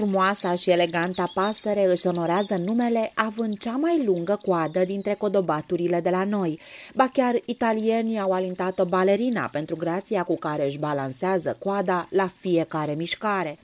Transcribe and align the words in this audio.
Frumoasa 0.00 0.54
și 0.54 0.70
eleganta 0.70 1.30
pasăre 1.34 1.84
își 1.90 2.06
onorează 2.06 2.54
numele 2.56 3.10
având 3.14 3.58
cea 3.60 3.76
mai 3.76 4.04
lungă 4.04 4.38
coadă 4.42 4.84
dintre 4.84 5.14
codobaturile 5.14 6.00
de 6.00 6.10
la 6.10 6.24
noi. 6.24 6.60
Ba 6.94 7.08
chiar 7.12 7.34
italienii 7.44 8.18
au 8.18 8.32
alintat-o 8.32 8.84
balerina 8.84 9.48
pentru 9.52 9.76
grația 9.76 10.22
cu 10.22 10.36
care 10.36 10.66
își 10.66 10.78
balansează 10.78 11.56
coada 11.58 12.02
la 12.10 12.28
fiecare 12.40 12.94
mișcare. 12.94 13.58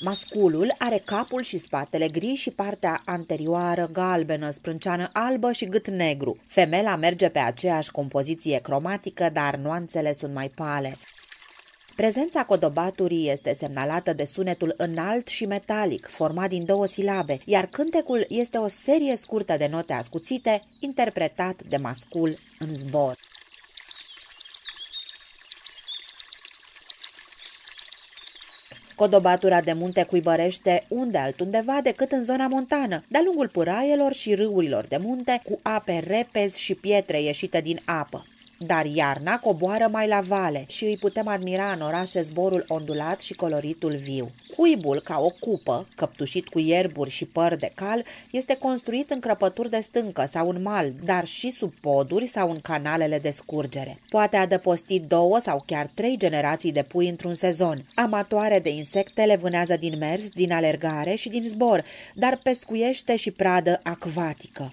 Masculul 0.00 0.66
are 0.78 1.02
capul 1.04 1.42
și 1.42 1.58
spatele 1.58 2.06
gri 2.06 2.34
și 2.34 2.50
partea 2.50 3.00
anterioară 3.04 3.88
galbenă, 3.92 4.50
sprânceană 4.50 5.08
albă 5.12 5.52
și 5.52 5.64
gât 5.64 5.88
negru. 5.88 6.36
Femela 6.46 6.96
merge 6.96 7.28
pe 7.28 7.38
aceeași 7.38 7.90
compoziție 7.90 8.58
cromatică, 8.62 9.30
dar 9.32 9.56
nuanțele 9.56 10.12
sunt 10.12 10.34
mai 10.34 10.48
pale. 10.54 10.96
Prezența 11.96 12.44
codobaturii 12.44 13.30
este 13.30 13.52
semnalată 13.52 14.12
de 14.12 14.24
sunetul 14.24 14.74
înalt 14.76 15.28
și 15.28 15.44
metalic, 15.44 16.06
format 16.10 16.48
din 16.48 16.64
două 16.66 16.86
silabe, 16.86 17.38
iar 17.44 17.66
cântecul 17.66 18.26
este 18.28 18.58
o 18.58 18.68
serie 18.68 19.16
scurtă 19.16 19.56
de 19.56 19.66
note 19.66 19.92
ascuțite, 19.92 20.60
interpretat 20.78 21.62
de 21.62 21.76
mascul 21.76 22.36
în 22.58 22.74
zbor. 22.74 23.16
Codobatura 28.94 29.60
de 29.60 29.72
munte 29.72 30.02
cuibărește 30.02 30.84
unde 30.88 31.18
altundeva 31.18 31.80
decât 31.82 32.12
în 32.12 32.24
zona 32.24 32.46
montană, 32.46 33.04
de-a 33.08 33.22
lungul 33.24 33.48
puraielor 33.48 34.12
și 34.12 34.34
râurilor 34.34 34.84
de 34.84 34.96
munte, 34.96 35.40
cu 35.44 35.58
ape 35.62 35.98
repezi 36.06 36.60
și 36.60 36.74
pietre 36.74 37.22
ieșite 37.22 37.60
din 37.60 37.80
apă. 37.84 38.26
Dar 38.58 38.84
iarna 38.86 39.38
coboară 39.38 39.88
mai 39.90 40.08
la 40.08 40.20
vale 40.20 40.64
și 40.68 40.84
îi 40.84 40.96
putem 41.00 41.28
admira 41.28 41.72
în 41.72 41.80
orașe 41.80 42.22
zborul 42.22 42.64
ondulat 42.68 43.20
și 43.20 43.32
coloritul 43.32 43.92
viu. 44.02 44.30
Cuibul, 44.56 45.00
ca 45.04 45.18
o 45.18 45.26
cupă, 45.40 45.88
căptușit 45.96 46.48
cu 46.48 46.58
ierburi 46.58 47.10
și 47.10 47.24
păr 47.24 47.56
de 47.56 47.72
cal, 47.74 48.04
este 48.30 48.56
construit 48.56 49.10
în 49.10 49.20
crăpături 49.20 49.70
de 49.70 49.80
stâncă 49.80 50.24
sau 50.30 50.48
în 50.48 50.62
mal, 50.62 50.92
dar 51.04 51.26
și 51.26 51.50
sub 51.50 51.72
poduri 51.80 52.26
sau 52.26 52.48
în 52.48 52.56
canalele 52.62 53.18
de 53.18 53.30
scurgere. 53.30 54.00
Poate 54.08 54.36
adăposti 54.36 55.06
două 55.06 55.38
sau 55.38 55.56
chiar 55.66 55.90
trei 55.94 56.16
generații 56.18 56.72
de 56.72 56.82
pui 56.82 57.08
într-un 57.08 57.34
sezon. 57.34 57.74
Amatoare 57.94 58.60
de 58.62 58.70
insecte 58.70 59.22
le 59.24 59.36
vânează 59.36 59.76
din 59.76 59.98
mers, 59.98 60.28
din 60.28 60.52
alergare 60.52 61.14
și 61.14 61.28
din 61.28 61.42
zbor, 61.42 61.80
dar 62.14 62.38
pescuiește 62.42 63.16
și 63.16 63.30
pradă 63.30 63.80
acvatică. 63.82 64.72